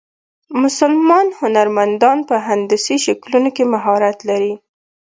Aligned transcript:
مسلمان 0.61 1.27
هنرمندان 1.39 2.17
په 2.29 2.35
هندسي 2.47 2.95
شکلونو 3.05 3.49
کې 3.55 3.63
مهارت 3.73 4.17
لري. 4.29 4.53